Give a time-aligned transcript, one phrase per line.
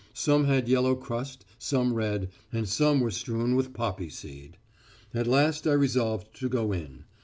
[0.15, 4.57] Some had yellow crust, some red, and some were strewn with poppy seed.
[5.13, 7.03] At last I resolved to go in.